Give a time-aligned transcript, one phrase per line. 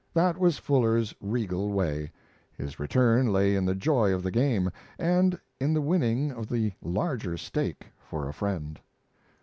[0.15, 2.11] That was Fuller's regal way;
[2.57, 6.73] his return lay in the joy of the game, and in the winning of the
[6.81, 8.79] larger stake for a friend.